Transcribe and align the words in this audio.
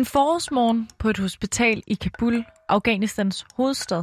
En 0.00 0.06
forårsmorgen 0.06 0.88
på 0.98 1.08
et 1.10 1.18
hospital 1.18 1.82
i 1.86 1.94
Kabul, 1.94 2.44
Afghanistans 2.68 3.46
hovedstad. 3.56 4.02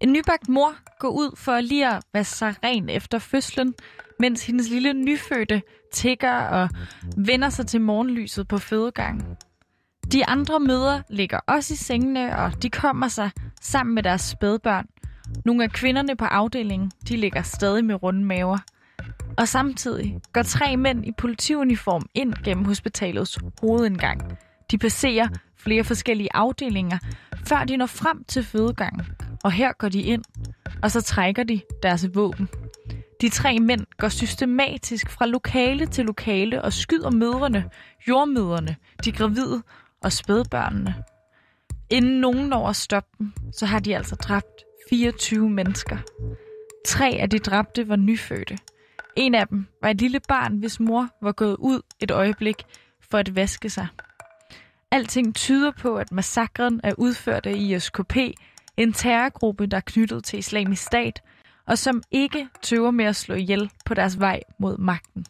En 0.00 0.12
nybagt 0.12 0.48
mor 0.48 0.74
går 0.98 1.08
ud 1.08 1.36
for 1.36 1.60
lige 1.60 1.88
at 1.88 2.02
vaske 2.12 2.36
sig 2.36 2.54
ren 2.64 2.88
efter 2.88 3.18
fødslen, 3.18 3.74
mens 4.20 4.46
hendes 4.46 4.68
lille 4.70 4.92
nyfødte 4.92 5.62
tigger 5.92 6.32
og 6.32 6.68
vender 7.16 7.48
sig 7.48 7.66
til 7.66 7.80
morgenlyset 7.80 8.48
på 8.48 8.58
fødegangen. 8.58 9.36
De 10.12 10.26
andre 10.26 10.60
møder 10.60 11.02
ligger 11.10 11.38
også 11.46 11.74
i 11.74 11.76
sengene, 11.76 12.38
og 12.38 12.62
de 12.62 12.70
kommer 12.70 13.08
sig 13.08 13.30
sammen 13.60 13.94
med 13.94 14.02
deres 14.02 14.22
spædbørn. 14.22 14.86
Nogle 15.44 15.64
af 15.64 15.70
kvinderne 15.70 16.16
på 16.16 16.24
afdelingen, 16.24 16.90
de 17.08 17.16
ligger 17.16 17.42
stadig 17.42 17.84
med 17.84 18.02
runde 18.02 18.24
maver. 18.24 18.58
Og 19.38 19.48
samtidig 19.48 20.20
går 20.32 20.42
tre 20.42 20.76
mænd 20.76 21.06
i 21.06 21.12
politiuniform 21.18 22.06
ind 22.14 22.34
gennem 22.44 22.64
hospitalets 22.64 23.38
hovedindgang. 23.60 24.38
De 24.70 24.78
passerer 24.78 25.28
flere 25.56 25.84
forskellige 25.84 26.28
afdelinger, 26.34 26.98
før 27.46 27.64
de 27.64 27.76
når 27.76 27.86
frem 27.86 28.24
til 28.24 28.44
fødegangen. 28.44 29.06
Og 29.44 29.52
her 29.52 29.72
går 29.72 29.88
de 29.88 30.02
ind, 30.02 30.24
og 30.82 30.90
så 30.90 31.02
trækker 31.02 31.42
de 31.42 31.60
deres 31.82 32.06
våben. 32.14 32.48
De 33.20 33.28
tre 33.28 33.58
mænd 33.58 33.86
går 33.98 34.08
systematisk 34.08 35.10
fra 35.10 35.26
lokale 35.26 35.86
til 35.86 36.04
lokale 36.04 36.62
og 36.62 36.72
skyder 36.72 37.10
mødrene, 37.10 37.70
jordmøderne, 38.08 38.76
de 39.04 39.12
gravide 39.12 39.62
og 40.02 40.12
spædbørnene. 40.12 40.94
Inden 41.90 42.20
nogen 42.20 42.48
når 42.48 42.68
at 42.68 42.76
stoppe 42.76 43.10
dem, 43.18 43.32
så 43.52 43.66
har 43.66 43.78
de 43.78 43.96
altså 43.96 44.14
dræbt 44.14 44.64
24 44.90 45.50
mennesker. 45.50 45.98
Tre 46.86 47.08
af 47.20 47.30
de 47.30 47.38
dræbte 47.38 47.88
var 47.88 47.96
nyfødte. 47.96 48.58
En 49.16 49.34
af 49.34 49.48
dem 49.48 49.66
var 49.82 49.88
et 49.88 50.00
lille 50.00 50.20
barn, 50.28 50.58
hvis 50.58 50.80
mor 50.80 51.08
var 51.22 51.32
gået 51.32 51.56
ud 51.58 51.80
et 52.00 52.10
øjeblik 52.10 52.62
for 53.10 53.18
at 53.18 53.36
vaske 53.36 53.70
sig. 53.70 53.86
Alting 54.90 55.34
tyder 55.34 55.70
på, 55.70 55.96
at 55.96 56.12
massakren 56.12 56.80
er 56.84 56.94
udført 56.98 57.46
af 57.46 57.54
ISKP, 57.56 58.16
en 58.76 58.92
terrorgruppe, 58.92 59.66
der 59.66 59.76
er 59.76 59.80
knyttet 59.86 60.24
til 60.24 60.38
islamisk 60.38 60.82
stat, 60.82 61.22
og 61.66 61.78
som 61.78 62.02
ikke 62.10 62.48
tøver 62.62 62.90
med 62.90 63.04
at 63.04 63.16
slå 63.16 63.34
ihjel 63.34 63.70
på 63.84 63.94
deres 63.94 64.20
vej 64.20 64.40
mod 64.58 64.78
magten. 64.78 65.26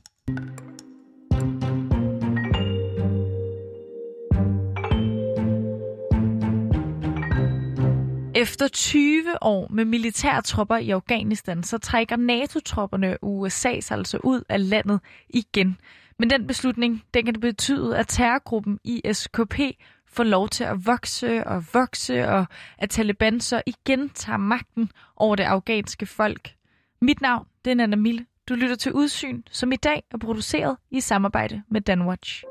Efter 8.35 8.69
20 8.69 9.43
år 9.43 9.69
med 9.71 9.85
militærtropper 9.85 10.77
i 10.77 10.91
Afghanistan, 10.91 11.63
så 11.63 11.79
trækker 11.79 12.17
NATO-tropperne 12.17 13.17
og 13.23 13.45
altså 13.91 14.19
ud 14.25 14.43
af 14.49 14.71
landet 14.71 15.01
igen. 15.29 15.79
Men 16.19 16.31
den 16.31 16.47
beslutning, 16.47 17.05
den 17.15 17.25
kan 17.25 17.41
betyde, 17.41 17.99
at 17.99 18.09
terrorgruppen 18.09 18.79
ISKP 18.85 19.61
får 20.07 20.25
lov 20.25 20.49
til 20.49 20.65
at 20.65 20.87
vokse 20.87 21.47
og 21.47 21.65
vokse, 21.73 22.29
og 22.29 22.47
at 22.79 22.91
Taliban 22.91 23.41
så 23.41 23.63
igen 23.67 24.09
tager 24.09 24.37
magten 24.37 24.91
over 25.17 25.37
det 25.37 25.45
afghanske 25.45 26.07
folk. 26.07 26.55
Mit 27.01 27.21
navn, 27.21 27.47
det 27.65 27.71
er 27.71 27.75
Nana 27.75 27.97
Mille. 27.97 28.27
Du 28.49 28.55
lytter 28.55 28.77
til 28.77 28.93
Udsyn, 28.93 29.43
som 29.51 29.73
i 29.73 29.77
dag 29.77 30.03
er 30.11 30.19
produceret 30.19 30.77
i 30.91 31.01
samarbejde 31.01 31.63
med 31.71 31.81
Danwatch. 31.81 32.45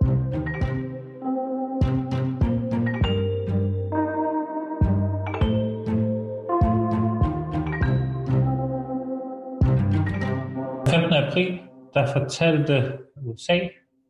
april, 11.27 11.59
der 11.93 12.13
fortalte 12.13 13.06
USA, 13.27 13.59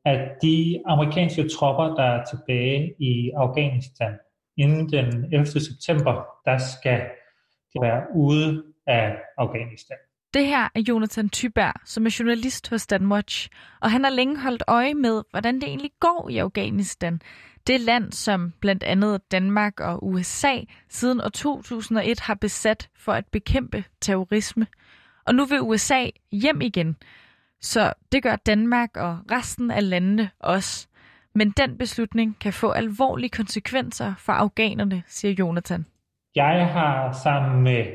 at 0.06 0.20
de 0.42 0.82
amerikanske 0.86 1.50
tropper, 1.50 1.96
der 1.96 2.04
er 2.04 2.26
tilbage 2.26 2.94
i 3.00 3.32
Afghanistan 3.36 4.14
inden 4.58 4.90
den 4.90 5.34
11. 5.34 5.46
september, 5.46 6.26
der 6.46 6.58
skal 6.58 7.02
de 7.74 7.82
være 7.82 8.04
ude 8.16 8.64
af 8.88 9.18
Afghanistan. 9.38 9.98
Det 10.34 10.46
her 10.48 10.64
er 10.76 10.82
Jonathan 10.90 11.30
Thyberg, 11.30 11.74
som 11.86 12.06
er 12.06 12.16
journalist 12.20 12.70
hos 12.70 12.88
Danwatch, 12.88 13.50
og 13.82 13.92
han 13.92 14.04
har 14.04 14.12
længe 14.12 14.40
holdt 14.40 14.64
øje 14.68 14.94
med, 14.94 15.24
hvordan 15.32 15.56
det 15.56 15.64
egentlig 15.64 15.92
går 16.00 16.30
i 16.30 16.38
Afghanistan. 16.38 17.22
Det 17.68 17.82
land, 17.82 18.12
som 18.12 18.54
blandt 18.62 18.84
andet 18.84 19.32
Danmark 19.32 19.80
og 19.80 20.08
USA 20.08 20.56
siden 20.90 21.22
år 21.22 21.30
2001 21.30 22.20
har 22.20 22.34
besat 22.34 22.90
for 22.96 23.12
at 23.12 23.26
bekæmpe 23.32 23.84
terrorisme. 24.02 24.68
Og 25.26 25.36
nu 25.36 25.46
vil 25.46 25.62
USA 25.62 26.10
hjem 26.32 26.62
igen. 26.62 26.98
Så 27.62 27.94
det 28.12 28.24
gør 28.24 28.36
Danmark 28.36 28.98
og 28.98 29.18
resten 29.32 29.72
af 29.72 29.90
landene 29.90 30.30
også. 30.40 30.88
Men 31.36 31.54
den 31.58 31.78
beslutning 31.78 32.40
kan 32.40 32.54
få 32.54 32.72
alvorlige 32.72 33.30
konsekvenser 33.30 34.14
for 34.18 34.34
afghanerne, 34.34 35.04
siger 35.08 35.34
Jonathan. 35.34 35.86
Jeg 36.36 36.68
har 36.68 37.12
sammen 37.24 37.64
med 37.64 37.86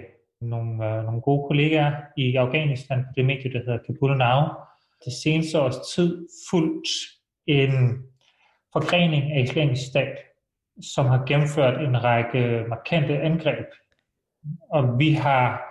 nogle, 0.40 0.86
øh, 0.86 1.04
nogle 1.04 1.20
gode 1.20 1.46
kollegaer 1.48 1.92
i 2.16 2.36
Afghanistan 2.36 2.98
på 2.98 3.12
det 3.16 3.24
medie, 3.24 3.52
der 3.52 3.58
hedder 3.58 3.78
Kabul 3.86 4.16
Now, 4.16 4.40
det 5.04 5.12
seneste 5.22 5.60
års 5.60 5.94
tid 5.94 6.28
fuldt 6.50 6.88
en 7.46 8.02
forgrening 8.72 9.32
af 9.32 9.40
islamisk 9.42 9.82
stat, 9.90 10.18
som 10.94 11.06
har 11.06 11.24
gennemført 11.26 11.80
en 11.80 12.04
række 12.04 12.64
markante 12.68 13.18
angreb. 13.18 13.66
Og 14.70 14.98
vi 14.98 15.12
har 15.12 15.62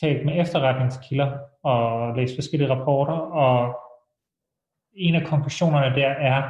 talt 0.00 0.24
med 0.26 0.40
efterretningskilder 0.40 1.38
og 1.72 2.16
læst 2.16 2.34
forskellige 2.34 2.70
rapporter, 2.70 3.18
og 3.44 3.76
en 4.96 5.14
af 5.14 5.26
konklusionerne 5.26 5.96
der 5.96 6.08
er, 6.08 6.42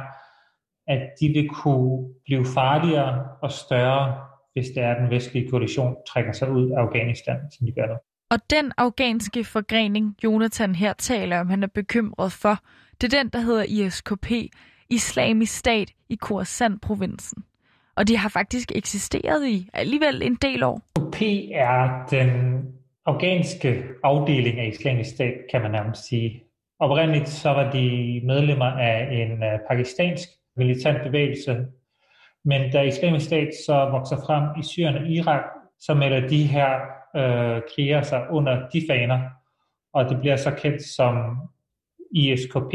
at 0.87 1.01
de 1.21 1.27
vil 1.27 1.49
kunne 1.49 2.13
blive 2.25 2.45
farligere 2.45 3.25
og 3.41 3.51
større, 3.51 4.15
hvis 4.53 4.67
det 4.67 4.83
er, 4.83 4.99
den 4.99 5.09
vestlige 5.09 5.49
koalition 5.49 5.95
trækker 6.13 6.31
sig 6.31 6.51
ud 6.51 6.71
af 6.71 6.81
Afghanistan, 6.81 7.37
som 7.51 7.67
de 7.67 7.71
gør 7.71 7.87
nu. 7.87 7.93
Og 8.31 8.39
den 8.49 8.71
afghanske 8.77 9.43
forgrening, 9.43 10.15
Jonathan 10.23 10.75
her 10.75 10.93
taler 10.93 11.39
om, 11.39 11.49
han 11.49 11.63
er 11.63 11.67
bekymret 11.67 12.31
for, 12.31 12.57
det 13.01 13.13
er 13.13 13.17
den, 13.23 13.29
der 13.29 13.39
hedder 13.39 13.63
ISKP, 13.63 14.31
Islamisk 14.89 15.57
Stat 15.57 15.91
i 16.09 16.17
Khorasan-provinsen. 16.21 17.43
Og 17.95 18.07
de 18.07 18.17
har 18.17 18.29
faktisk 18.29 18.71
eksisteret 18.75 19.47
i 19.47 19.69
alligevel 19.73 20.21
en 20.21 20.35
del 20.35 20.63
år. 20.63 20.81
ISKP 20.95 21.21
er 21.53 22.07
den 22.11 22.61
afghanske 23.09 23.83
afdeling 24.03 24.59
af 24.59 24.67
islamisk 24.67 25.09
stat, 25.09 25.33
kan 25.51 25.61
man 25.61 25.71
nærmest 25.71 26.07
sige. 26.07 26.43
Oprindeligt 26.79 27.29
så 27.29 27.49
var 27.49 27.71
de 27.71 28.21
medlemmer 28.25 28.65
af 28.65 29.07
en 29.11 29.43
øh, 29.43 29.59
pakistansk 29.69 30.29
militant 30.57 31.03
bevægelse, 31.03 31.65
men 32.45 32.71
da 32.71 32.81
islamisk 32.81 33.25
stat 33.25 33.49
så 33.65 33.73
vokser 33.73 34.17
frem 34.25 34.61
i 34.61 34.63
Syrien 34.63 34.95
og 34.95 35.07
Irak, 35.07 35.43
så 35.79 35.93
melder 35.93 36.27
de 36.27 36.43
her 36.43 36.69
øh, 37.15 37.61
krigere 37.75 38.03
sig 38.03 38.27
under 38.31 38.69
de 38.69 38.83
faner, 38.89 39.19
og 39.93 40.09
det 40.09 40.19
bliver 40.19 40.35
så 40.35 40.51
kendt 40.51 40.83
som 40.83 41.15
ISKP. 42.11 42.73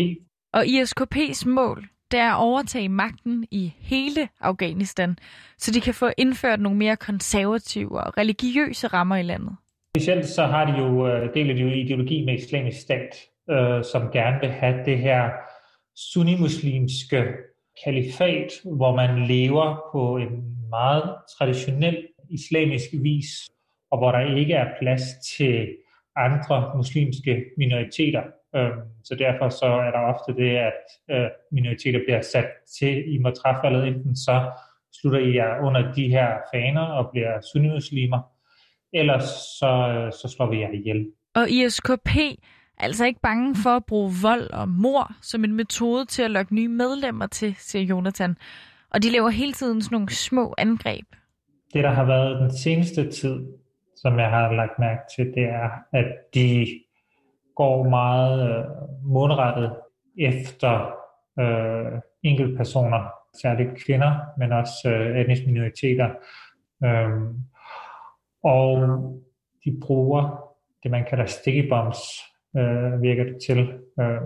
Og 0.52 0.64
ISKP's 0.64 1.48
mål, 1.48 1.88
det 2.10 2.20
er 2.20 2.30
at 2.30 2.40
overtage 2.40 2.88
magten 2.88 3.46
i 3.50 3.74
hele 3.78 4.28
Afghanistan, 4.40 5.16
så 5.58 5.72
de 5.72 5.80
kan 5.80 5.94
få 5.94 6.10
indført 6.16 6.60
nogle 6.60 6.78
mere 6.78 6.96
konservative 6.96 8.00
og 8.00 8.18
religiøse 8.18 8.86
rammer 8.86 9.16
i 9.16 9.22
landet. 9.22 9.56
Specielt 9.97 10.27
så 10.27 10.43
har 10.47 10.65
de 10.65 10.78
jo, 10.78 11.06
øh, 11.09 11.34
deler 11.34 11.55
de 11.55 11.60
jo 11.60 11.69
ideologi 11.69 12.25
med 12.25 12.35
islamisk 12.35 12.81
stat, 12.81 13.17
øh, 13.50 13.85
som 13.85 14.11
gerne 14.12 14.41
vil 14.41 14.50
have 14.50 14.85
det 14.85 14.99
her 14.99 15.31
sunnimuslimske 15.96 17.25
kalifat, 17.85 18.52
hvor 18.64 18.96
man 18.96 19.26
lever 19.26 19.91
på 19.93 20.17
en 20.17 20.56
meget 20.70 21.14
traditionel 21.38 22.06
islamisk 22.31 22.88
vis, 22.93 23.26
og 23.91 23.99
hvor 23.99 24.12
der 24.12 24.37
ikke 24.37 24.55
er 24.55 24.69
plads 24.81 25.02
til 25.37 25.69
andre 26.17 26.73
muslimske 26.76 27.44
minoriteter. 27.56 28.23
Øh, 28.56 28.70
så 29.05 29.14
derfor 29.14 29.49
så 29.49 29.67
er 29.67 29.90
der 29.90 30.14
ofte 30.14 30.43
det, 30.43 30.56
at 30.56 30.82
øh, 31.11 31.29
minoriteter 31.52 32.00
bliver 32.06 32.23
sat 32.23 32.49
til, 32.79 33.14
I 33.14 33.19
må 33.19 33.31
træffe 33.31 33.87
enten 33.87 34.17
så 34.17 34.50
slutter 34.93 35.19
I 35.19 35.37
jer 35.37 35.61
under 35.67 35.93
de 35.93 36.08
her 36.08 36.29
faner 36.55 36.82
og 36.82 37.11
bliver 37.12 37.40
sunnimuslimer, 37.52 38.33
ellers 38.94 39.25
så, 39.58 39.70
så 40.23 40.35
slår 40.37 40.50
vi 40.50 40.61
jer 40.61 40.70
ihjel. 40.70 41.06
Og 41.35 41.50
ISKP 41.50 42.17
er 42.17 42.85
altså 42.85 43.06
ikke 43.06 43.20
bange 43.20 43.56
for 43.62 43.70
at 43.70 43.85
bruge 43.85 44.12
vold 44.23 44.50
og 44.50 44.69
mor 44.69 45.12
som 45.23 45.44
en 45.44 45.52
metode 45.52 46.05
til 46.06 46.23
at 46.23 46.31
lokke 46.31 46.55
nye 46.55 46.69
medlemmer 46.69 47.26
til, 47.26 47.55
siger 47.58 47.85
Jonathan. 47.85 48.37
Og 48.91 49.02
de 49.02 49.11
laver 49.11 49.29
hele 49.31 49.52
tiden 49.52 49.82
sådan 49.82 49.96
nogle 49.96 50.11
små 50.11 50.55
angreb. 50.58 51.06
Det, 51.73 51.85
der 51.85 51.91
har 51.91 52.05
været 52.05 52.41
den 52.41 52.56
seneste 52.56 53.11
tid, 53.11 53.46
som 53.96 54.19
jeg 54.19 54.31
har 54.31 54.52
lagt 54.52 54.79
mærke 54.79 55.00
til, 55.17 55.25
det 55.35 55.43
er, 55.43 55.70
at 55.93 56.06
de 56.35 56.67
går 57.56 57.88
meget 57.88 58.50
øh, 58.50 58.64
målrettet 59.02 59.73
efter 60.19 60.94
øh, 61.40 62.00
enkeltpersoner, 62.23 63.08
særligt 63.43 63.85
kvinder, 63.87 64.20
men 64.38 64.52
også 64.52 64.88
øh, 64.88 65.20
etniske 65.20 65.47
minoriteter. 65.47 66.11
Øh, 66.85 67.11
og 68.44 68.79
de 69.64 69.79
bruger 69.82 70.52
det, 70.82 70.91
man 70.91 71.05
kalder 71.11 71.26
sticky 71.26 71.69
bombs, 71.69 71.99
øh, 72.56 73.02
virker 73.02 73.25
det 73.25 73.37
til. 73.46 73.58
Øh, 74.00 74.20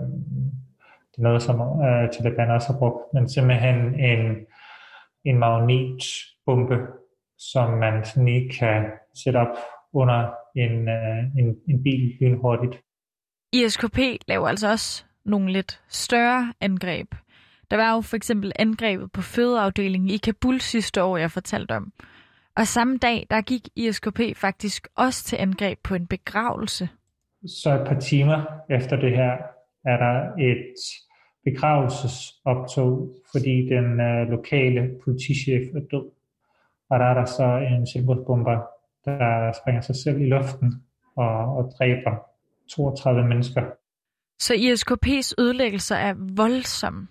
det 1.11 1.17
er 1.17 1.21
noget, 1.21 1.41
som 1.41 1.55
øh, 1.59 2.11
Taliban 2.11 2.51
også 2.51 2.71
har 2.71 2.79
brugt, 2.79 3.13
men 3.13 3.29
simpelthen 3.29 3.99
en 3.99 4.45
en 5.25 5.37
magnetbombe, 5.39 6.75
som 7.37 7.69
man 7.77 8.05
sådan 8.05 8.25
lige 8.25 8.49
kan 8.49 8.85
sætte 9.23 9.37
op 9.37 9.57
under 9.93 10.31
en, 10.55 10.89
øh, 10.89 11.23
en, 11.37 11.55
en 11.69 11.83
bil 11.83 12.17
lynhurtigt. 12.21 12.81
ISKP 13.53 13.99
laver 14.27 14.47
altså 14.47 14.71
også 14.71 15.03
nogle 15.25 15.51
lidt 15.51 15.81
større 15.87 16.53
angreb. 16.61 17.07
Der 17.71 17.77
var 17.77 17.95
jo 17.95 18.01
for 18.01 18.15
eksempel 18.15 18.51
angrebet 18.55 19.11
på 19.11 19.21
fødeafdelingen 19.21 20.09
i 20.09 20.17
Kabul 20.17 20.61
sidste 20.61 21.03
år, 21.03 21.17
jeg 21.17 21.31
fortalte 21.31 21.75
om. 21.75 21.93
Og 22.55 22.67
samme 22.67 22.97
dag, 22.97 23.27
der 23.29 23.41
gik 23.41 23.67
ISKP 23.75 24.19
faktisk 24.35 24.87
også 24.95 25.23
til 25.23 25.35
angreb 25.35 25.79
på 25.83 25.95
en 25.95 26.07
begravelse. 26.07 26.89
Så 27.47 27.81
et 27.81 27.87
par 27.87 27.99
timer 27.99 28.45
efter 28.69 28.95
det 28.95 29.15
her, 29.15 29.37
er 29.85 29.97
der 29.97 30.33
et 30.49 30.75
begravelsesoptog, 31.43 33.15
fordi 33.31 33.55
den 33.69 33.99
øh, 33.99 34.29
lokale 34.29 34.89
politichef 35.03 35.61
er 35.75 35.79
død. 35.91 36.11
Og 36.89 36.99
der 36.99 37.05
er 37.05 37.13
der 37.13 37.25
så 37.25 37.75
en 37.75 37.87
selvmordsbomber, 37.87 38.61
der 39.05 39.51
springer 39.61 39.81
sig 39.81 39.95
selv 39.95 40.21
i 40.21 40.25
luften 40.25 40.83
og, 41.15 41.57
og 41.57 41.73
dræber 41.77 42.15
32 42.69 43.27
mennesker. 43.27 43.61
Så 44.39 44.53
ISKP's 44.53 45.33
ødelæggelser 45.37 45.95
er 45.95 46.13
voldsomme. 46.35 47.07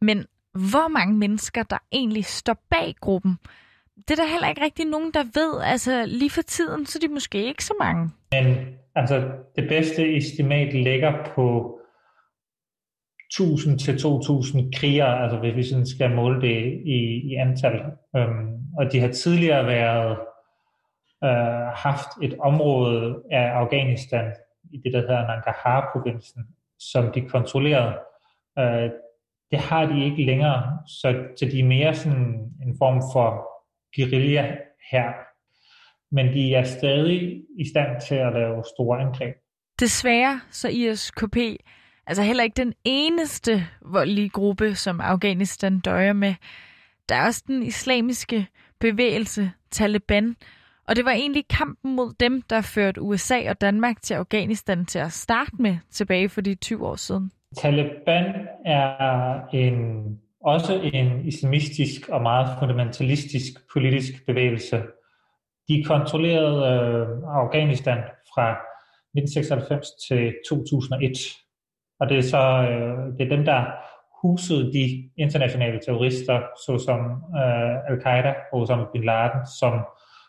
Men 0.00 0.26
hvor 0.52 0.88
mange 0.88 1.18
mennesker, 1.18 1.62
der 1.62 1.78
egentlig 1.92 2.24
står 2.24 2.56
bag 2.70 2.94
gruppen, 3.00 3.38
det 3.96 4.10
er 4.10 4.22
der 4.22 4.30
heller 4.32 4.48
ikke 4.48 4.64
rigtig 4.64 4.84
nogen, 4.84 5.10
der 5.14 5.24
ved. 5.24 5.62
Altså 5.62 6.04
lige 6.06 6.30
for 6.30 6.42
tiden, 6.42 6.86
så 6.86 6.98
er 6.98 7.08
de 7.08 7.14
måske 7.14 7.46
ikke 7.46 7.64
så 7.64 7.74
mange. 7.80 8.10
Men 8.32 8.56
altså, 8.94 9.30
det 9.56 9.68
bedste 9.68 10.16
estimat 10.16 10.74
ligger 10.74 11.12
på 11.34 11.78
1000 13.30 13.78
til 13.78 13.98
2000 13.98 14.72
krigere, 14.72 15.22
altså 15.22 15.38
hvis 15.38 15.56
vi 15.56 15.62
sådan 15.62 15.86
skal 15.86 16.14
måle 16.14 16.40
det 16.40 16.82
i, 16.84 16.98
i 17.30 17.34
antal. 17.34 17.80
Øhm, 18.16 18.56
og 18.78 18.92
de 18.92 19.00
har 19.00 19.08
tidligere 19.08 19.66
været 19.66 20.18
øh, 21.24 21.66
haft 21.74 22.08
et 22.22 22.36
område 22.38 23.22
af 23.32 23.46
Afghanistan 23.46 24.32
i 24.72 24.76
det, 24.84 24.92
der 24.92 25.00
hedder 25.00 25.26
Nangarhar-provinsen, 25.26 26.42
som 26.78 27.12
de 27.12 27.20
kontrollerede. 27.20 27.94
Øh, 28.58 28.90
det 29.50 29.58
har 29.58 29.86
de 29.86 30.04
ikke 30.04 30.24
længere, 30.24 30.78
så, 30.86 31.24
så 31.36 31.44
de 31.44 31.60
er 31.60 31.64
mere 31.64 31.94
sådan 31.94 32.52
en 32.62 32.76
form 32.78 33.02
for 33.12 33.55
guerilla 33.96 34.56
her. 34.90 35.12
Men 36.10 36.34
de 36.34 36.54
er 36.54 36.64
stadig 36.64 37.42
i 37.58 37.68
stand 37.68 38.00
til 38.08 38.14
at 38.14 38.32
lave 38.32 38.64
store 38.74 39.00
angreb. 39.00 39.34
Desværre 39.80 40.40
så 40.50 40.68
ISKP 40.68 41.36
altså 42.06 42.22
heller 42.22 42.44
ikke 42.44 42.62
den 42.62 42.74
eneste 42.84 43.66
voldelige 43.82 44.28
gruppe, 44.28 44.74
som 44.74 45.00
Afghanistan 45.00 45.80
døjer 45.80 46.12
med. 46.12 46.34
Der 47.08 47.14
er 47.14 47.26
også 47.26 47.44
den 47.46 47.62
islamiske 47.62 48.46
bevægelse 48.80 49.52
Taliban, 49.70 50.36
og 50.88 50.96
det 50.96 51.04
var 51.04 51.10
egentlig 51.10 51.48
kampen 51.48 51.96
mod 51.96 52.12
dem, 52.20 52.42
der 52.42 52.60
førte 52.60 53.02
USA 53.02 53.50
og 53.50 53.60
Danmark 53.60 54.02
til 54.02 54.14
Afghanistan 54.14 54.86
til 54.86 54.98
at 54.98 55.12
starte 55.12 55.52
med 55.58 55.76
tilbage 55.90 56.28
for 56.28 56.40
de 56.40 56.54
20 56.54 56.86
år 56.86 56.96
siden. 56.96 57.30
Taliban 57.56 58.48
er 58.64 59.40
en, 59.52 60.20
også 60.46 60.80
en 60.92 61.26
islamistisk 61.26 62.08
og 62.08 62.22
meget 62.22 62.58
fundamentalistisk 62.58 63.52
politisk 63.72 64.26
bevægelse. 64.26 64.82
De 65.68 65.84
kontrollerede 65.84 66.60
øh, 66.72 67.08
Afghanistan 67.26 67.98
fra 68.34 68.50
1996 69.14 69.88
til 70.08 70.34
2001. 70.48 71.18
Og 72.00 72.08
det 72.08 72.18
er 72.18 72.22
så 72.22 72.44
øh, 72.70 73.18
det 73.18 73.24
er 73.24 73.36
dem, 73.36 73.44
der 73.44 73.64
husede 74.22 74.72
de 74.72 75.10
internationale 75.16 75.80
terrorister, 75.80 76.42
såsom 76.66 77.00
øh, 77.40 77.90
Al-Qaida 77.90 78.34
og 78.52 78.60
Osama 78.60 78.84
bin 78.92 79.04
Laden, 79.04 79.46
som 79.60 79.84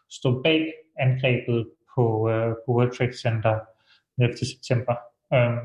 stod 0.09 0.43
bag 0.43 0.73
angrebet 0.99 1.69
på, 1.95 2.29
øh, 2.29 2.55
på 2.65 2.71
World 2.75 2.91
Trade 2.97 3.17
Center 3.17 3.59
11. 4.19 4.37
september. 4.37 4.95
Øh, 5.33 5.57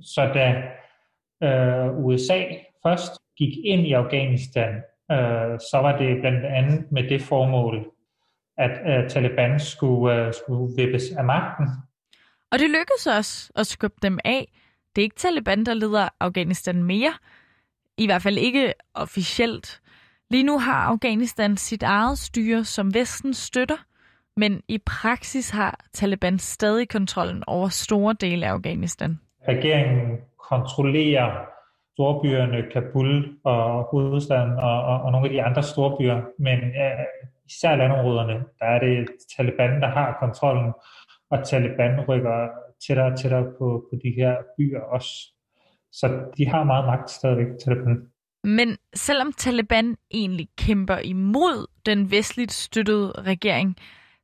så 0.00 0.22
da 0.34 0.46
øh, 1.46 2.04
USA 2.04 2.44
først 2.82 3.23
gik 3.38 3.64
ind 3.64 3.86
i 3.86 3.92
Afghanistan, 3.92 4.74
øh, 5.10 5.58
så 5.70 5.78
var 5.82 5.98
det 5.98 6.20
blandt 6.20 6.44
andet 6.44 6.92
med 6.92 7.08
det 7.08 7.22
formål, 7.22 7.86
at 8.58 8.70
øh, 8.86 9.10
Taliban 9.10 9.60
skulle, 9.60 10.26
øh, 10.26 10.32
skulle 10.34 10.76
vippes 10.76 11.02
af 11.18 11.24
magten. 11.24 11.66
Og 12.52 12.58
det 12.58 12.70
lykkedes 12.70 13.06
også 13.06 13.52
at 13.56 13.66
skubbe 13.66 13.96
dem 14.02 14.18
af. 14.24 14.52
Det 14.96 15.02
er 15.02 15.04
ikke 15.04 15.16
Taliban, 15.16 15.66
der 15.66 15.74
leder 15.74 16.08
Afghanistan 16.20 16.82
mere. 16.82 17.12
I 17.98 18.06
hvert 18.06 18.22
fald 18.22 18.38
ikke 18.38 18.72
officielt. 18.94 19.80
Lige 20.30 20.42
nu 20.42 20.58
har 20.58 20.84
Afghanistan 20.84 21.56
sit 21.56 21.82
eget 21.82 22.18
styre, 22.18 22.64
som 22.64 22.94
Vesten 22.94 23.34
støtter, 23.34 23.76
men 24.36 24.62
i 24.68 24.78
praksis 24.78 25.50
har 25.50 25.84
Taliban 25.92 26.38
stadig 26.38 26.88
kontrollen 26.88 27.44
over 27.46 27.68
store 27.68 28.14
dele 28.20 28.46
af 28.46 28.50
Afghanistan. 28.50 29.20
Regeringen 29.48 30.18
kontrollerer 30.50 31.53
storbyerne 31.94 32.70
Kabul 32.72 33.38
og 33.44 33.82
hovedstaden 33.90 34.52
og, 34.52 34.82
og, 34.82 35.02
og 35.02 35.12
nogle 35.12 35.26
af 35.26 35.32
de 35.32 35.42
andre 35.42 35.62
storbyer, 35.62 36.22
men 36.38 36.58
øh, 36.58 37.04
især 37.50 37.76
landområderne, 37.76 38.44
der 38.58 38.66
er 38.66 38.78
det 38.78 39.08
Taliban, 39.36 39.80
der 39.80 39.88
har 39.88 40.16
kontrollen, 40.20 40.72
og 41.30 41.44
Taliban 41.44 42.00
rykker 42.08 42.48
tættere 42.86 43.12
og 43.12 43.18
tættere 43.18 43.44
på, 43.58 43.86
på 43.90 43.98
de 44.04 44.10
her 44.16 44.36
byer 44.58 44.80
også. 44.80 45.10
Så 45.92 46.06
de 46.36 46.46
har 46.48 46.64
meget 46.64 46.86
magt 46.86 47.10
stadigvæk, 47.10 47.46
Taliban. 47.64 48.08
Men 48.44 48.76
selvom 48.94 49.32
Taliban 49.32 49.96
egentlig 50.10 50.48
kæmper 50.58 50.98
imod 50.98 51.66
den 51.86 52.10
vestligt 52.10 52.52
støttede 52.52 53.12
regering, 53.18 53.76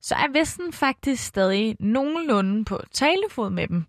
så 0.03 0.15
er 0.15 0.39
Vesten 0.39 0.73
faktisk 0.73 1.27
stadig 1.27 1.77
nogenlunde 1.81 2.65
på 2.65 2.79
talefod 2.93 3.51
med 3.51 3.67
dem. 3.67 3.85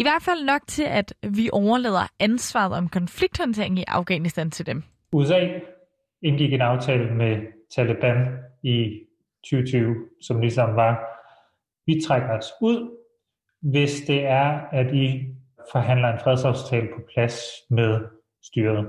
I 0.00 0.02
hvert 0.02 0.22
fald 0.22 0.44
nok 0.44 0.62
til, 0.66 0.82
at 0.82 1.14
vi 1.22 1.50
overlader 1.52 2.12
ansvaret 2.18 2.72
om 2.72 2.88
konflikthåndtering 2.88 3.78
i 3.78 3.84
Afghanistan 3.88 4.50
til 4.50 4.66
dem. 4.66 4.82
USA 5.12 5.48
indgik 6.22 6.52
en 6.52 6.60
aftale 6.60 7.14
med 7.14 7.36
Taliban 7.74 8.38
i 8.62 9.00
2020, 9.44 9.96
som 10.22 10.40
ligesom 10.40 10.76
var, 10.76 10.92
vi 11.86 12.00
trækker 12.06 12.38
os 12.38 12.46
ud, 12.60 12.90
hvis 13.62 14.00
det 14.06 14.24
er, 14.24 14.60
at 14.72 14.94
I 14.94 15.34
forhandler 15.72 16.08
en 16.08 16.20
fredsaftale 16.24 16.88
på 16.94 17.00
plads 17.14 17.40
med 17.70 18.00
styret. 18.42 18.86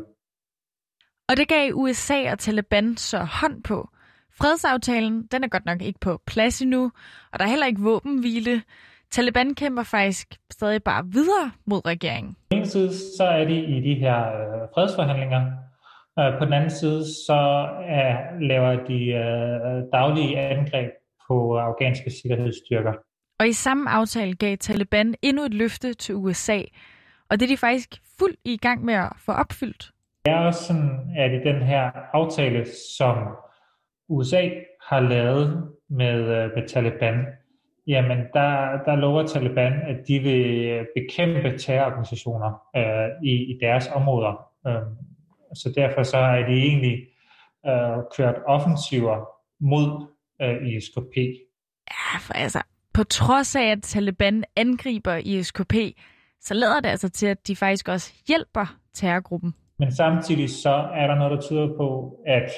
Og 1.29 1.37
det 1.37 1.47
gav 1.47 1.71
USA 1.73 2.31
og 2.31 2.39
Taliban 2.39 2.97
så 2.97 3.17
hånd 3.17 3.63
på. 3.63 3.89
Fredsaftalen 4.37 5.27
den 5.31 5.43
er 5.43 5.47
godt 5.47 5.65
nok 5.65 5.81
ikke 5.81 5.99
på 5.99 6.21
plads 6.25 6.61
endnu, 6.61 6.91
og 7.31 7.39
der 7.39 7.45
er 7.45 7.49
heller 7.49 7.65
ikke 7.65 7.81
våbenhvile. 7.81 8.61
Taliban 9.11 9.55
kæmper 9.55 9.83
faktisk 9.83 10.27
stadig 10.51 10.83
bare 10.83 11.05
videre 11.05 11.51
mod 11.65 11.85
regeringen. 11.85 12.33
På 12.33 12.39
den 12.51 12.57
ene 12.57 12.67
side 12.67 12.91
så 13.17 13.23
er 13.23 13.45
de 13.45 13.65
i 13.65 13.81
de 13.81 13.95
her 13.99 14.17
øh, 14.17 14.67
fredsforhandlinger. 14.73 15.41
Øh, 16.19 16.39
på 16.39 16.45
den 16.45 16.53
anden 16.53 16.69
side 16.69 17.03
så 17.27 17.67
er, 17.87 18.39
laver 18.41 18.85
de 18.85 18.99
øh, 19.05 19.83
daglige 19.93 20.39
angreb 20.39 20.91
på 21.27 21.57
afghanske 21.57 22.11
sikkerhedsstyrker. 22.21 22.93
Og 23.39 23.47
i 23.47 23.53
samme 23.53 23.89
aftale 23.89 24.35
gav 24.35 24.57
Taliban 24.57 25.15
endnu 25.21 25.43
et 25.43 25.53
løfte 25.53 25.93
til 25.93 26.15
USA, 26.15 26.61
og 27.29 27.39
det 27.39 27.45
er 27.45 27.49
de 27.49 27.57
faktisk 27.57 28.01
fuldt 28.19 28.39
i 28.45 28.57
gang 28.57 28.85
med 28.85 28.93
at 28.93 29.09
få 29.25 29.31
opfyldt. 29.31 29.91
Det 30.25 30.33
er 30.33 30.37
også 30.37 30.63
sådan, 30.63 30.99
at 31.17 31.31
i 31.31 31.49
den 31.49 31.61
her 31.61 31.91
aftale, 32.13 32.65
som 32.97 33.17
USA 34.09 34.49
har 34.89 34.99
lavet 34.99 35.69
med, 35.89 36.23
med 36.55 36.67
Taliban, 36.67 37.25
jamen 37.87 38.17
der, 38.33 38.83
der 38.85 38.95
lover 38.95 39.27
Taliban, 39.27 39.73
at 39.73 39.97
de 40.07 40.19
vil 40.19 40.85
bekæmpe 40.95 41.57
terrororganisationer 41.57 42.61
øh, 42.75 43.09
i, 43.23 43.31
i 43.31 43.57
deres 43.61 43.87
områder. 43.87 44.47
Øh, 44.67 44.81
så 45.53 45.73
derfor 45.75 46.03
så 46.03 46.17
er 46.17 46.45
de 46.45 46.53
egentlig 46.53 46.97
øh, 47.65 47.97
kørt 48.17 48.35
offensiver 48.47 49.25
mod 49.59 50.07
øh, 50.41 50.67
ISKP. 50.67 51.17
Ja, 51.91 52.17
for 52.19 52.33
altså, 52.33 52.61
på 52.93 53.03
trods 53.03 53.55
af, 53.55 53.71
at 53.71 53.81
Taliban 53.81 54.43
angriber 54.55 55.15
ISKP, 55.15 55.73
så 56.41 56.53
lader 56.53 56.79
det 56.79 56.89
altså 56.89 57.09
til, 57.09 57.27
at 57.27 57.47
de 57.47 57.55
faktisk 57.55 57.87
også 57.87 58.13
hjælper 58.27 58.77
terrorgruppen. 58.93 59.55
Men 59.79 59.91
samtidig 59.91 60.49
så 60.49 60.89
er 60.95 61.07
der 61.07 61.15
noget, 61.15 61.31
der 61.31 61.41
tyder 61.41 61.67
på, 61.77 62.17
at 62.27 62.51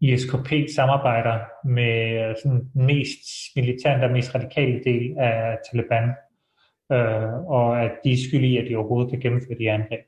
ISKP 0.00 0.50
samarbejder 0.74 1.38
med 1.68 2.28
øh, 2.28 2.34
sådan 2.42 2.70
den 2.74 2.86
mest 2.86 3.22
militante 3.56 4.04
og 4.04 4.10
mest 4.10 4.34
radikale 4.34 4.80
del 4.84 5.18
af 5.18 5.58
Taliban, 5.70 6.08
øh, 6.92 7.34
og 7.48 7.82
at 7.82 7.92
de 8.04 8.12
er 8.12 8.16
skyldige, 8.28 8.60
at 8.60 8.70
de 8.70 8.76
overhovedet 8.76 9.10
kan 9.10 9.20
gennemføre 9.20 9.58
de 9.58 9.70
angreb. 9.70 10.00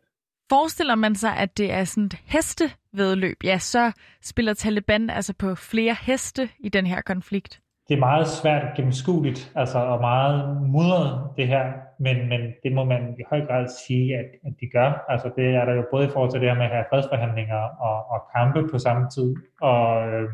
Forestiller 0.48 0.94
man 0.94 1.14
sig, 1.14 1.36
at 1.36 1.58
det 1.58 1.72
er 1.72 1.84
sådan 1.84 2.04
et 2.04 2.18
hestevedløb, 2.26 3.36
ja, 3.44 3.58
så 3.58 3.92
spiller 4.22 4.54
Taliban 4.54 5.10
altså 5.10 5.34
på 5.38 5.54
flere 5.54 5.96
heste 6.00 6.48
i 6.58 6.68
den 6.68 6.86
her 6.86 7.00
konflikt. 7.00 7.60
Det 7.88 7.94
er 7.94 7.98
meget 7.98 8.28
svært 8.28 8.76
gennemskueligt, 8.76 9.52
altså 9.54 9.78
og 9.78 10.00
meget 10.00 10.62
mudret 10.62 11.30
det 11.36 11.48
her. 11.48 11.72
men, 11.98 12.28
men 12.28 12.40
det 12.62 12.72
må 12.72 12.84
man 12.84 13.16
i 13.18 13.22
høj 13.30 13.46
grad 13.46 13.68
sige, 13.86 14.18
at, 14.18 14.26
at 14.46 14.52
de 14.60 14.66
gør. 14.72 15.04
Altså 15.08 15.30
det 15.36 15.54
er 15.54 15.64
der 15.64 15.74
jo 15.74 15.84
både 15.90 16.06
i 16.06 16.08
forhold 16.08 16.30
til 16.30 16.40
det 16.40 16.48
her 16.48 16.56
med 16.56 16.64
at 16.64 16.70
have 16.70 16.84
fredsforhandlinger 16.90 17.62
og, 17.80 18.10
og 18.10 18.20
kampe 18.36 18.68
på 18.70 18.78
samme 18.78 19.10
tid, 19.10 19.34
og 19.60 20.08
øh, 20.08 20.28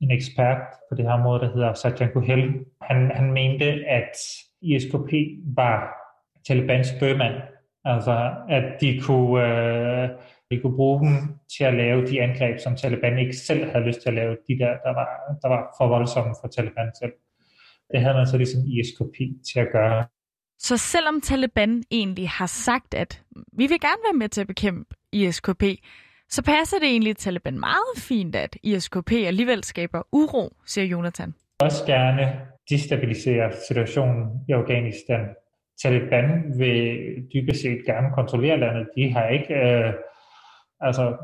en 0.00 0.10
ekspert 0.10 0.62
på 0.88 0.94
det 0.96 1.04
her 1.04 1.12
område, 1.12 1.40
der 1.40 1.52
hedder 1.52 1.74
Sajjan 1.74 2.12
Kuhel, 2.12 2.64
han, 2.82 3.10
han 3.14 3.32
mente, 3.32 3.64
at 3.88 4.16
ISKP 4.62 5.12
var 5.56 5.94
Talibans 6.46 6.88
bøgmand. 7.00 7.34
Altså, 7.84 8.34
at 8.48 8.80
de 8.80 9.00
kunne, 9.00 9.46
øh, 9.46 10.08
de 10.52 10.60
kunne 10.60 10.76
bruge 10.76 10.98
dem 11.04 11.14
til 11.56 11.64
at 11.64 11.74
lave 11.74 12.06
de 12.06 12.22
angreb, 12.22 12.58
som 12.58 12.76
Taliban 12.76 13.18
ikke 13.18 13.36
selv 13.36 13.70
havde 13.70 13.84
lyst 13.84 14.00
til 14.02 14.08
at 14.08 14.14
lave, 14.14 14.36
de 14.48 14.58
der, 14.62 14.72
der 14.86 14.92
var, 14.98 15.08
der 15.42 15.48
var 15.48 15.62
for 15.78 15.86
voldsomme 15.88 16.34
for 16.40 16.48
Taliban 16.48 16.90
selv. 17.00 17.12
Det 17.90 18.00
havde 18.00 18.14
man 18.14 18.26
så 18.26 18.36
ligesom 18.36 18.60
ISKP 18.66 19.16
til 19.52 19.60
at 19.60 19.68
gøre. 19.72 20.06
Så 20.58 20.76
selvom 20.76 21.20
Taliban 21.20 21.82
egentlig 21.90 22.28
har 22.28 22.46
sagt, 22.46 22.94
at 22.94 23.22
vi 23.52 23.66
vil 23.66 23.80
gerne 23.80 24.02
være 24.04 24.18
med 24.18 24.28
til 24.28 24.40
at 24.40 24.46
bekæmpe 24.46 24.94
ISKP, 25.12 25.64
så 26.28 26.42
passer 26.42 26.78
det 26.78 26.88
egentlig 26.88 27.16
Taliban 27.16 27.60
meget 27.60 27.96
fint, 27.96 28.36
at 28.36 28.56
ISKP 28.62 29.12
alligevel 29.12 29.64
skaber 29.64 30.02
uro, 30.12 30.56
siger 30.66 30.84
Jonathan. 30.84 31.34
Også 31.60 31.84
gerne 31.86 32.40
destabilisere 32.70 33.52
situationen 33.68 34.24
i 34.48 34.52
Afghanistan. 34.52 35.20
Taliban 35.82 36.58
vil 36.58 36.98
dybest 37.34 37.62
set 37.62 37.80
gerne 37.86 38.08
kontrollere 38.14 38.60
landet. 38.60 38.88
De 38.96 39.12
har 39.12 39.28
ikke, 39.28 39.54
øh, 39.54 39.92
altså 40.82 41.16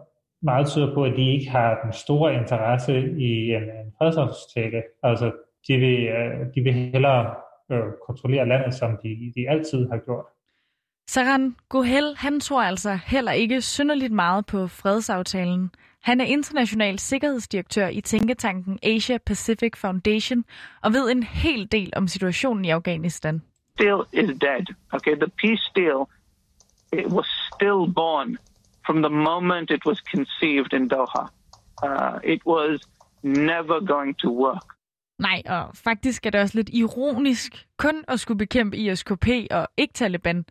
meget 0.43 0.69
tyder 0.69 0.95
på, 0.95 1.05
at 1.05 1.17
de 1.17 1.33
ikke 1.33 1.51
har 1.51 1.81
den 1.85 1.93
store 1.93 2.35
interesse 2.35 2.93
i 3.19 3.55
en, 3.55 3.63
en 3.63 3.93
fredsaftale. 3.99 4.83
Altså, 5.03 5.33
de 5.69 5.77
vil, 5.77 6.07
øh, 6.07 6.47
de 6.55 6.61
vil 6.61 6.73
hellere 6.73 7.35
øh, 7.73 7.85
kontrollere 8.07 8.49
landet, 8.49 8.75
som 8.75 8.99
de, 9.03 9.33
de 9.37 9.49
altid 9.49 9.89
har 9.89 9.99
gjort. 9.99 10.25
Saran 11.09 11.57
Gohel, 11.69 12.15
han 12.17 12.41
tror 12.41 12.63
altså 12.63 12.99
heller 13.07 13.33
ikke 13.33 13.61
synderligt 13.61 14.13
meget 14.13 14.47
på 14.47 14.67
fredsaftalen. 14.67 15.71
Han 16.03 16.21
er 16.21 16.25
international 16.25 16.99
sikkerhedsdirektør 16.99 17.89
i 17.89 18.01
tænketanken 18.01 18.79
Asia 18.83 19.19
Pacific 19.27 19.77
Foundation 19.77 20.45
og 20.83 20.93
ved 20.93 21.11
en 21.11 21.23
hel 21.23 21.73
del 21.73 21.93
om 21.97 22.09
situationen 22.09 22.65
i 22.65 22.71
Afghanistan. 22.71 23.43
Still 23.75 24.01
is 24.13 24.39
dead. 24.41 24.75
Okay, 24.93 25.17
the 25.17 25.31
peace 25.43 25.73
deal 25.77 26.09
it 26.93 27.11
was 27.13 27.27
still 27.55 27.87
born 27.87 28.39
from 28.89 29.03
the 29.07 29.15
moment 29.31 29.71
it 29.71 29.85
was 29.89 29.99
conceived 30.15 30.73
in 30.79 30.85
Doha. 30.93 31.25
Uh, 31.87 32.19
it 32.35 32.43
was 32.47 32.75
never 33.23 33.81
going 33.81 34.15
to 34.23 34.29
work. 34.31 34.67
Nej, 35.19 35.43
og 35.47 35.77
faktisk 35.77 36.27
er 36.27 36.31
det 36.31 36.41
også 36.41 36.55
lidt 36.57 36.71
ironisk 36.73 37.67
kun 37.77 38.05
at 38.09 38.21
skulle 38.21 38.39
bekæmpe 38.39 38.77
ISKP 38.77 39.27
og 39.51 39.69
ikke 39.77 39.95
Taliban. 39.95 40.45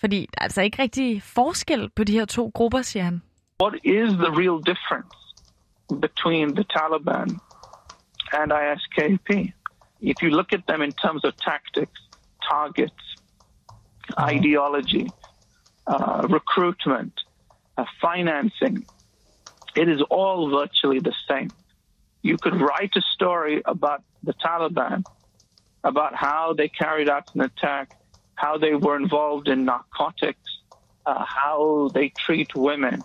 Fordi 0.00 0.20
der 0.20 0.38
er 0.38 0.42
altså 0.44 0.62
ikke 0.62 0.82
rigtig 0.82 1.22
forskel 1.22 1.90
på 1.96 2.04
de 2.04 2.12
her 2.12 2.24
to 2.24 2.50
grupper, 2.54 2.82
siger 2.82 3.04
han. 3.04 3.22
What 3.62 3.74
is 3.74 4.08
the 4.08 4.30
real 4.40 4.58
difference 4.70 5.16
between 6.00 6.54
the 6.54 6.64
Taliban 6.64 7.28
and 8.32 8.52
ISKP? 8.62 9.30
If 10.00 10.16
you 10.22 10.30
look 10.30 10.52
at 10.52 10.62
them 10.68 10.82
in 10.82 10.92
terms 10.92 11.24
of 11.24 11.32
tactics, 11.50 12.00
targets, 12.50 13.04
ideology, 14.18 15.06
uh, 15.86 16.26
recruitment, 16.38 17.23
financing, 18.00 18.86
it 19.76 19.88
is 19.88 20.00
all 20.10 20.50
virtually 20.50 21.00
the 21.00 21.14
same. 21.28 21.50
You 22.22 22.36
could 22.38 22.60
write 22.60 22.92
a 22.96 23.02
story 23.14 23.62
about 23.64 24.02
the 24.22 24.34
Taliban, 24.34 25.04
about 25.82 26.14
how 26.14 26.54
they 26.56 26.68
carried 26.68 27.08
out 27.08 27.34
an 27.34 27.42
attack 27.42 27.96
how 28.34 28.58
they 28.58 28.74
were 28.74 28.96
involved 28.96 29.48
in 29.48 29.64
narcotics, 29.64 30.50
uh, 31.06 31.24
how 31.24 31.90
they 31.94 32.08
treat 32.26 32.54
women. 32.54 33.02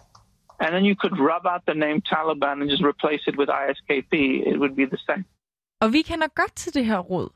And 0.59 0.75
then 0.75 0.83
you 0.83 0.95
could 0.95 1.17
rub 1.17 1.45
out 1.45 1.65
the 1.65 1.73
name 1.73 2.01
Taliban 2.01 2.61
and 2.61 2.69
just 2.69 2.83
replace 2.83 3.21
it 3.27 3.37
with 3.37 3.49
ISKP. 3.49 4.13
It 4.51 4.57
would 4.59 4.75
be 4.75 4.85
the 4.85 4.97
same. 5.07 5.25
Og 5.81 5.93
vi 5.93 6.01
kender 6.01 6.27
godt 6.27 6.55
til 6.55 6.73
det 6.73 6.85
her 6.85 6.99
råd. 6.99 7.29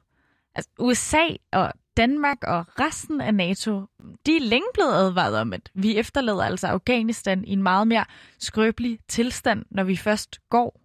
Altså, 0.55 0.71
USA 0.79 1.27
og 1.53 1.73
Danmark 1.97 2.37
og 2.43 2.65
resten 2.79 3.21
af 3.21 3.33
NATO, 3.33 3.81
de 4.25 4.35
er 4.35 4.49
længe 4.49 4.67
blevet 4.73 4.93
advaret 4.93 5.37
om, 5.37 5.53
at 5.53 5.71
vi 5.73 5.97
efterlader 5.97 6.43
altså 6.43 6.67
Afghanistan 6.67 7.43
i 7.45 7.53
en 7.53 7.63
meget 7.63 7.87
mere 7.87 8.05
skrøbelig 8.39 8.99
tilstand, 9.07 9.65
når 9.71 9.83
vi 9.83 9.95
først 9.95 10.39
går. 10.49 10.79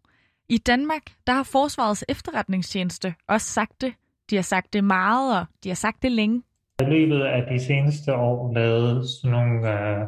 I 0.48 0.58
Danmark, 0.58 1.02
der 1.26 1.32
har 1.32 1.42
Forsvarets 1.42 2.04
efterretningstjeneste 2.08 3.14
også 3.28 3.46
sagt 3.46 3.80
det. 3.80 3.92
De 4.30 4.36
har 4.36 4.42
sagt 4.42 4.72
det 4.72 4.84
meget, 4.84 5.40
og 5.40 5.46
de 5.64 5.68
har 5.68 5.76
sagt 5.76 6.02
det 6.02 6.12
længe 6.12 6.42
i 6.80 6.84
løbet 6.84 7.20
af 7.22 7.42
de 7.52 7.58
seneste 7.64 8.14
år 8.14 8.52
lavet 8.54 9.04
sådan 9.08 9.30
nogle 9.38 9.58
uh, 9.74 10.06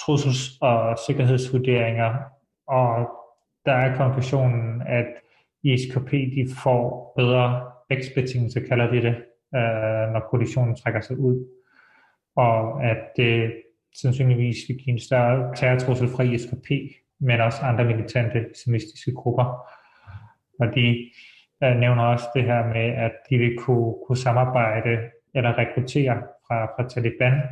trussels- 0.00 0.58
og 0.60 0.98
sikkerhedsvurderinger, 1.06 2.10
og 2.68 3.08
der 3.66 3.72
er 3.72 3.96
konklusionen, 3.96 4.82
at 4.82 5.06
ISKP 5.64 6.10
de 6.10 6.44
får 6.62 7.12
bedre 7.16 7.62
vækstbetingelser, 7.90 8.60
kalder 8.68 8.90
de 8.90 9.02
det, 9.02 9.16
uh, 9.54 10.12
når 10.12 10.26
koalitionen 10.30 10.76
trækker 10.76 11.00
sig 11.00 11.18
ud, 11.18 11.48
og 12.36 12.84
at 12.84 12.98
det 13.16 13.52
sandsynligvis 14.00 14.56
vil 14.68 14.78
give 14.78 14.92
en 14.92 15.00
større 15.00 15.54
terrortrussel 15.56 16.08
fra 16.08 16.22
ISKP, 16.22 16.68
men 17.20 17.40
også 17.40 17.62
andre 17.62 17.84
militante 17.84 18.46
islamistiske 18.54 19.12
grupper. 19.12 19.44
Og 20.60 20.66
de 20.74 21.10
uh, 21.64 21.76
nævner 21.80 22.02
også 22.02 22.24
det 22.34 22.44
her 22.44 22.66
med, 22.66 22.86
at 23.06 23.12
de 23.30 23.38
vil 23.38 23.58
kunne, 23.58 23.94
kunne 24.06 24.18
samarbejde 24.18 24.98
eller 25.34 25.58
rekruttere 25.58 26.22
fra, 26.46 26.64
fra 26.64 26.88
Taliban. 26.88 27.42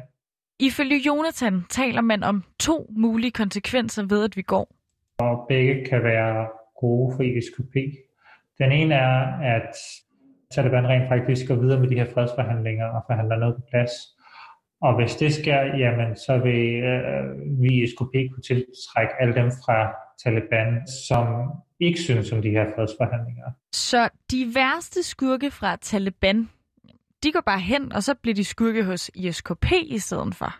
Ifølge 0.59 0.97
Jonathan 1.07 1.65
taler 1.71 2.01
man 2.01 2.23
om 2.23 2.45
to 2.61 2.93
mulige 2.97 3.31
konsekvenser 3.31 4.07
ved, 4.09 4.25
at 4.25 4.37
vi 4.37 4.43
går. 4.43 4.75
Og 5.19 5.47
begge 5.49 5.85
kan 5.85 6.03
være 6.03 6.49
gode 6.81 7.17
for 7.17 7.23
ISKP. 7.23 7.75
Den 8.59 8.73
ene 8.73 8.95
er, 8.95 9.39
at 9.57 9.75
Taliban 10.55 10.89
rent 10.89 11.09
faktisk 11.09 11.49
går 11.49 11.55
videre 11.55 11.81
med 11.81 11.89
de 11.89 11.95
her 11.95 12.07
fredsforhandlinger 12.15 12.87
og 12.87 13.03
forhandler 13.09 13.37
noget 13.37 13.55
på 13.55 13.63
plads. 13.71 13.93
Og 14.83 14.97
hvis 14.97 15.17
det 15.17 15.35
sker, 15.35 15.61
jamen, 15.79 16.17
så 16.17 16.39
vil 16.39 16.65
øh, 16.91 17.61
vi 17.61 17.83
i 17.83 17.87
SKP 17.87 18.15
kunne 18.33 18.47
tiltrække 18.47 19.13
alle 19.21 19.35
dem 19.35 19.51
fra 19.51 19.93
Taliban, 20.25 20.87
som 21.09 21.27
ikke 21.81 22.01
synes 22.01 22.33
om 22.33 22.43
de 22.43 22.51
her 22.51 22.67
fredsforhandlinger. 22.77 23.51
Så 23.73 24.09
de 24.31 24.53
værste 24.55 25.03
skurke 25.03 25.51
fra 25.51 25.77
Taliban, 25.77 26.49
de 27.23 27.33
går 27.33 27.41
bare 27.41 27.61
hen, 27.61 27.93
og 27.93 28.03
så 28.03 28.15
bliver 28.15 28.35
de 28.35 28.45
skurke 28.45 28.85
hos 28.85 29.11
ISKP 29.15 29.73
i 29.85 29.99
stedet 29.99 30.35
for. 30.35 30.55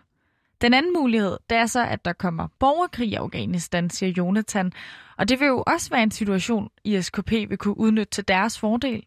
Den 0.61 0.73
anden 0.73 0.93
mulighed, 0.93 1.37
det 1.49 1.57
er 1.57 1.65
så, 1.65 1.85
at 1.85 2.05
der 2.05 2.13
kommer 2.13 2.47
borgerkrig 2.59 3.07
i 3.07 3.13
Afghanistan, 3.13 3.89
siger 3.89 4.09
Jonathan. 4.17 4.71
Og 5.17 5.29
det 5.29 5.39
vil 5.39 5.47
jo 5.47 5.63
også 5.67 5.89
være 5.89 6.03
en 6.03 6.11
situation, 6.11 6.69
ISKP 6.83 7.31
vil 7.31 7.57
kunne 7.57 7.77
udnytte 7.77 8.11
til 8.11 8.27
deres 8.27 8.59
fordel. 8.59 9.03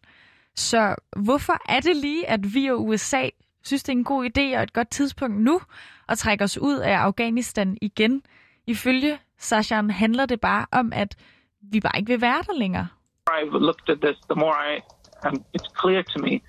Så 0.57 0.95
hvorfor 1.17 1.53
er 1.69 1.79
det 1.79 1.95
lige, 1.95 2.29
at 2.29 2.53
vi 2.53 2.67
og 2.67 2.85
USA 2.85 3.29
synes, 3.63 3.83
det 3.83 3.89
er 3.93 3.97
en 3.97 4.03
god 4.03 4.25
idé 4.25 4.57
og 4.57 4.63
et 4.63 4.73
godt 4.73 4.89
tidspunkt 4.89 5.41
nu 5.41 5.61
at 6.09 6.17
trække 6.17 6.43
os 6.43 6.57
ud 6.57 6.77
af 6.77 6.97
Afghanistan 6.97 7.77
igen? 7.81 8.23
Ifølge 8.67 9.19
Sashan 9.37 9.89
handler 9.89 10.25
det 10.25 10.41
bare 10.41 10.65
om, 10.71 10.91
at 10.95 11.15
vi 11.61 11.79
bare 11.79 11.99
ikke 11.99 12.11
vil 12.11 12.21
være 12.21 12.43
der 12.47 12.53
længere. 12.53 12.87
I've 13.29 13.57
looked 13.69 13.89
at 13.89 13.99
this, 14.01 14.17
the 14.31 14.39
more 14.39 14.55
I, 14.71 14.81
and 15.23 15.35
it's 15.55 15.69
clear 15.81 16.01
to 16.13 16.19
me 16.19 16.41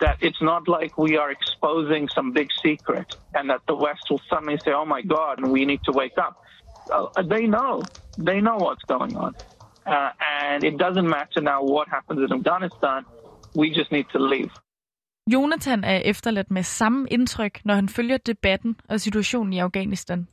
that 0.00 0.16
it's 0.26 0.42
not 0.50 0.62
like 0.76 0.92
we 0.98 1.12
are 1.20 1.30
exposing 1.38 2.10
some 2.16 2.32
big 2.32 2.48
secret 2.64 3.08
and 3.36 3.44
that 3.50 3.62
the 3.70 3.76
West 3.84 4.04
will 4.10 4.22
suddenly 4.30 4.58
say, 4.64 4.72
oh 4.80 4.88
my 4.96 5.02
God, 5.16 5.34
and 5.40 5.48
we 5.56 5.64
need 5.64 5.82
to 5.88 5.92
wake 6.02 6.18
up. 6.26 6.34
Uh, 6.92 7.22
they 7.34 7.44
know. 7.46 7.82
They 8.28 8.38
know 8.46 8.58
what's 8.66 8.84
going 8.94 9.16
on. 9.16 9.32
Uh, 9.86 10.10
and 10.42 10.64
it 10.64 10.76
doesn't 10.84 11.08
matter 11.08 11.40
now 11.40 11.62
what 11.62 11.88
happens 11.88 12.20
in 12.24 12.30
Afghanistan. 12.38 13.04
We 13.58 13.66
just 13.78 13.92
need 13.92 14.04
to 14.12 14.18
leave. 14.18 14.50
Jonathan 15.32 15.84
er 15.84 15.96
efterladt 15.96 16.50
med 16.50 16.62
samme 16.62 17.08
indtryk, 17.10 17.60
når 17.64 17.74
han 17.74 17.88
følger 17.88 18.16
debatten 18.16 18.76
og 18.88 19.00
situationen 19.00 19.52
i 19.52 19.58
Afghanistan. 19.58 20.28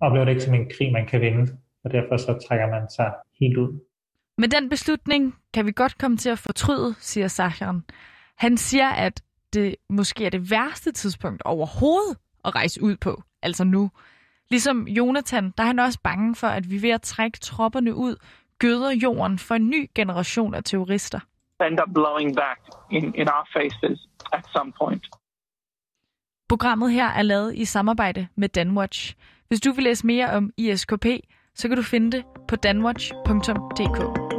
Oplever 0.00 0.24
det 0.24 0.32
ikke 0.32 0.44
som 0.44 0.54
en 0.54 0.70
krig, 0.70 0.92
man 0.92 1.06
kan 1.06 1.20
vinde, 1.20 1.58
og 1.84 1.90
derfor 1.92 2.16
så 2.16 2.46
trækker 2.48 2.66
man 2.66 2.90
sig 2.90 3.12
helt 3.40 3.56
ud. 3.56 3.80
Med 4.38 4.48
den 4.48 4.68
beslutning 4.68 5.34
kan 5.54 5.66
vi 5.66 5.72
godt 5.72 5.98
komme 5.98 6.16
til 6.16 6.30
at 6.30 6.38
fortryde, 6.38 6.94
siger 6.98 7.28
Sachen. 7.28 7.84
Han 8.36 8.56
siger, 8.56 8.88
at 8.88 9.22
det 9.52 9.76
måske 9.88 10.24
er 10.24 10.30
det 10.30 10.50
værste 10.50 10.92
tidspunkt 10.92 11.42
overhovedet 11.42 12.16
at 12.44 12.54
rejse 12.54 12.82
ud 12.82 12.96
på, 12.96 13.22
altså 13.42 13.64
nu. 13.64 13.90
Ligesom 14.50 14.88
Jonathan, 14.88 15.52
der 15.56 15.62
er 15.62 15.66
han 15.66 15.78
også 15.78 15.98
bange 16.04 16.34
for, 16.34 16.46
at 16.46 16.70
vi 16.70 16.82
ved 16.82 16.90
at 16.90 17.02
trække 17.02 17.38
tropperne 17.38 17.94
ud, 17.94 18.16
gøder 18.58 18.90
jorden 18.90 19.38
for 19.38 19.54
en 19.54 19.70
ny 19.70 19.90
generation 19.94 20.54
af 20.54 20.64
terrorister. 20.64 21.20
End 21.60 21.80
up 21.80 21.94
blowing 21.94 22.36
back 22.36 22.58
in, 22.90 23.14
in 23.14 23.28
our 23.28 23.46
faces 23.52 24.08
at 24.32 24.44
some 24.52 24.72
point. 24.82 25.06
Programmet 26.48 26.92
her 26.92 27.08
er 27.08 27.22
lavet 27.22 27.54
i 27.54 27.64
samarbejde 27.64 28.28
med 28.36 28.48
Danwatch. 28.48 29.14
Hvis 29.48 29.60
du 29.60 29.72
vil 29.72 29.84
læse 29.84 30.06
mere 30.06 30.30
om 30.30 30.50
ISKP, 30.56 31.06
så 31.54 31.68
kan 31.68 31.76
du 31.76 31.82
finde 31.82 32.16
det 32.16 32.24
på 32.48 32.56
danwatch.dk. 32.56 34.37